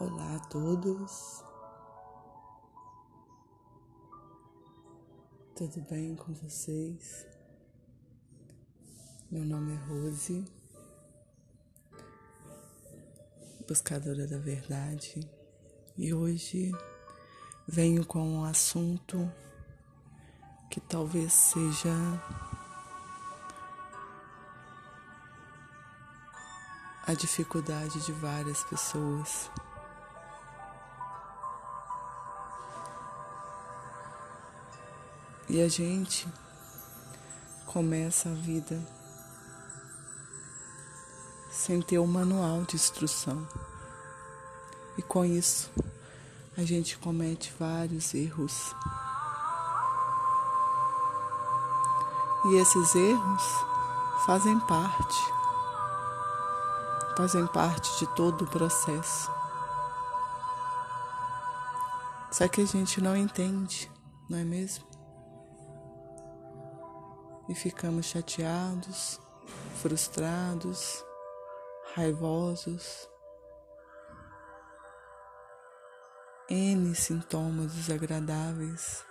[0.00, 1.44] Olá a todos.
[5.54, 7.26] Tudo bem com vocês?
[9.30, 10.42] Meu nome é Rose,
[13.68, 15.20] buscadora da verdade,
[15.98, 16.72] e hoje
[17.68, 19.30] venho com um assunto
[20.70, 21.92] que talvez seja
[27.06, 29.50] a dificuldade de várias pessoas.
[35.50, 36.28] E a gente
[37.66, 38.80] começa a vida
[41.50, 43.44] sem ter o um manual de instrução.
[44.96, 45.68] E com isso,
[46.56, 48.72] a gente comete vários erros.
[52.44, 53.42] E esses erros
[54.24, 55.18] fazem parte,
[57.16, 59.28] fazem parte de todo o processo.
[62.30, 63.90] Só que a gente não entende,
[64.28, 64.89] não é mesmo?
[67.50, 69.20] E ficamos chateados,
[69.82, 71.04] frustrados,
[71.96, 73.10] raivosos.
[76.48, 79.04] N sintomas desagradáveis.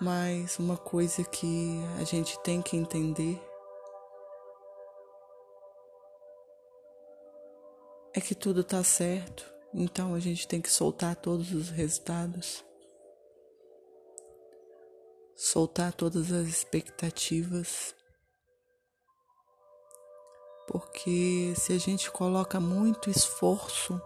[0.00, 3.40] Mas uma coisa que a gente tem que entender
[8.12, 12.64] é que tudo está certo, então a gente tem que soltar todos os resultados
[15.36, 17.94] soltar todas as expectativas.
[20.66, 24.00] Porque se a gente coloca muito esforço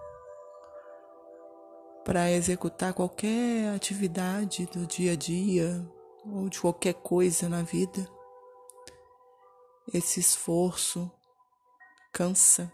[2.04, 5.86] para executar qualquer atividade do dia a dia
[6.24, 8.08] ou de qualquer coisa na vida,
[9.92, 11.10] esse esforço
[12.12, 12.72] cansa.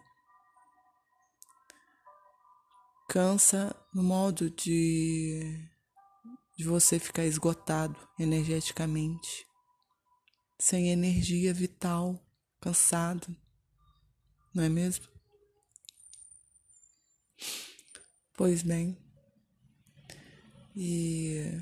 [3.08, 5.68] Cansa no modo de
[6.56, 9.46] de você ficar esgotado energeticamente,
[10.58, 12.18] sem energia vital,
[12.60, 13.36] cansado,
[14.54, 15.06] não é mesmo?
[18.36, 18.96] Pois bem,
[20.76, 21.60] e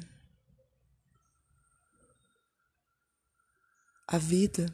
[4.06, 4.66] a vida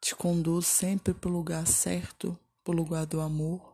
[0.00, 3.73] te conduz sempre para o lugar certo, para o lugar do amor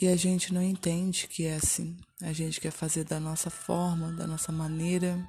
[0.00, 1.94] E a gente não entende que é assim.
[2.22, 5.22] A gente quer fazer da nossa forma, da nossa maneira.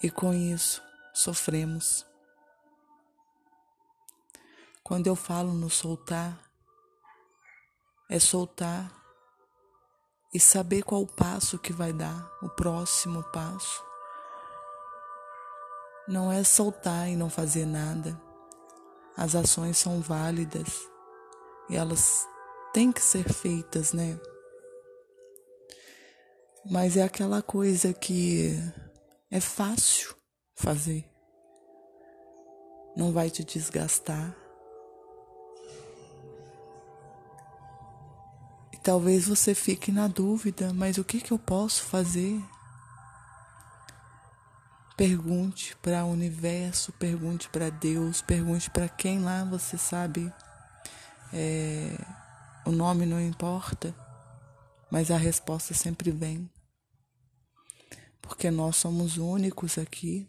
[0.00, 0.80] E com isso
[1.12, 2.06] sofremos.
[4.84, 6.38] Quando eu falo no soltar,
[8.08, 8.92] é soltar
[10.32, 13.82] e saber qual o passo que vai dar, o próximo passo.
[16.06, 18.20] Não é soltar e não fazer nada.
[19.16, 20.93] As ações são válidas
[21.68, 22.26] e elas
[22.72, 24.18] têm que ser feitas, né?
[26.70, 28.56] Mas é aquela coisa que
[29.30, 30.14] é fácil
[30.54, 31.04] fazer.
[32.96, 34.34] Não vai te desgastar.
[38.72, 42.40] E talvez você fique na dúvida, mas o que, que eu posso fazer?
[44.96, 50.32] Pergunte para o universo, pergunte para Deus, pergunte para quem lá você sabe
[51.32, 51.96] é,
[52.64, 53.94] o nome não importa,
[54.90, 56.50] mas a resposta sempre vem.
[58.22, 60.26] Porque nós somos únicos aqui,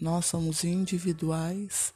[0.00, 1.94] nós somos individuais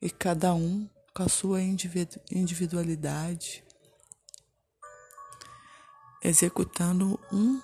[0.00, 3.62] e cada um com a sua individualidade,
[6.22, 7.60] executando um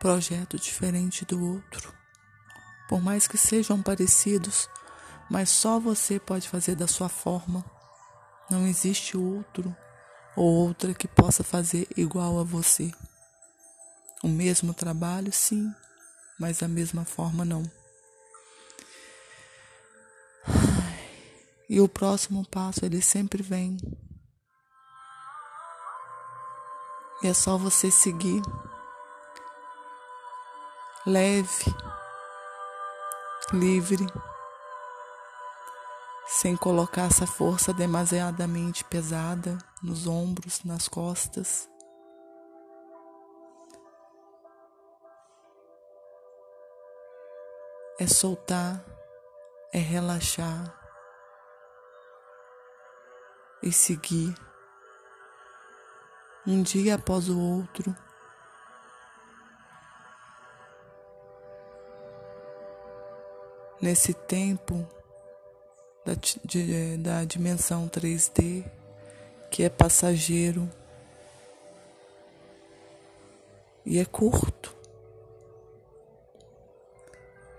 [0.00, 2.01] projeto diferente do outro
[2.92, 4.68] por mais que sejam parecidos,
[5.30, 7.64] mas só você pode fazer da sua forma.
[8.50, 9.74] Não existe outro
[10.36, 12.92] ou outra que possa fazer igual a você.
[14.22, 15.74] O mesmo trabalho, sim,
[16.38, 17.62] mas da mesma forma, não.
[21.70, 23.78] E o próximo passo, ele sempre vem.
[27.22, 28.42] E é só você seguir.
[31.06, 31.64] Leve
[33.52, 34.06] livre,
[36.26, 41.68] sem colocar essa força demasiadamente pesada nos ombros, nas costas.
[47.98, 48.84] É soltar,
[49.72, 50.74] é relaxar
[53.62, 54.34] e seguir
[56.46, 57.94] um dia após o outro.
[63.82, 64.86] Nesse tempo
[66.04, 66.14] da,
[66.44, 68.64] de, da dimensão 3D,
[69.50, 70.70] que é passageiro
[73.84, 74.74] e é curto.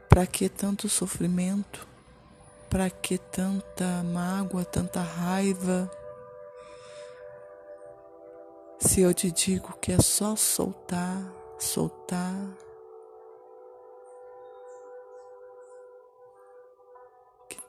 [0.10, 1.88] Para que tanto sofrimento?
[2.70, 5.92] Para que tanta mágoa, tanta raiva?
[8.80, 11.22] Se eu te digo que é só soltar,
[11.60, 12.36] soltar,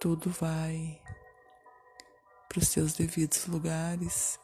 [0.04, 1.00] tudo vai
[2.46, 4.38] para os seus devidos lugares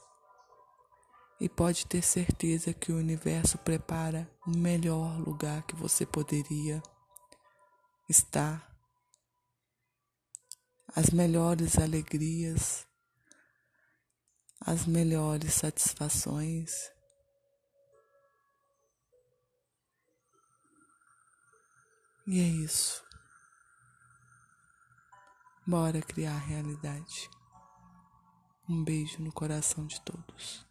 [1.38, 6.82] e pode ter certeza que o universo prepara o melhor lugar que você poderia
[8.08, 8.74] estar,
[10.96, 12.86] as melhores alegrias,
[14.62, 16.90] as melhores satisfações.
[22.26, 23.09] E é isso.
[25.70, 27.30] Bora criar realidade.
[28.68, 30.66] Um beijo no coração de todos.